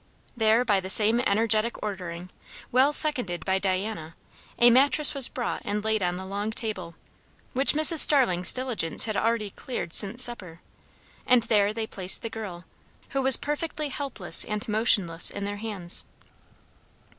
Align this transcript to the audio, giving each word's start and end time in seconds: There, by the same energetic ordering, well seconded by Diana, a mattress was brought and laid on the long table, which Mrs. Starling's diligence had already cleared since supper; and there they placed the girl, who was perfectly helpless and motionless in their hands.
There, 0.35 0.65
by 0.65 0.79
the 0.79 0.89
same 0.89 1.19
energetic 1.27 1.75
ordering, 1.83 2.31
well 2.71 2.91
seconded 2.91 3.45
by 3.45 3.59
Diana, 3.59 4.15
a 4.57 4.71
mattress 4.71 5.13
was 5.13 5.27
brought 5.27 5.61
and 5.63 5.83
laid 5.83 6.01
on 6.01 6.15
the 6.15 6.25
long 6.25 6.49
table, 6.49 6.95
which 7.53 7.73
Mrs. 7.75 7.99
Starling's 7.99 8.51
diligence 8.51 9.05
had 9.05 9.15
already 9.15 9.51
cleared 9.51 9.93
since 9.93 10.23
supper; 10.23 10.59
and 11.27 11.43
there 11.43 11.71
they 11.71 11.85
placed 11.85 12.23
the 12.23 12.31
girl, 12.31 12.65
who 13.09 13.21
was 13.21 13.37
perfectly 13.37 13.89
helpless 13.89 14.43
and 14.43 14.67
motionless 14.67 15.29
in 15.29 15.45
their 15.45 15.57
hands. 15.57 16.03